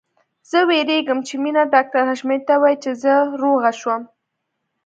زه 0.49 0.59
وېرېږم 0.69 1.19
چې 1.27 1.33
مينه 1.43 1.63
ډاکټر 1.73 2.03
حشمتي 2.09 2.45
ته 2.47 2.53
ووايي 2.57 2.75
چې 2.83 2.91
زه 3.03 3.13
روغه 3.41 3.71
شوم 3.79 4.01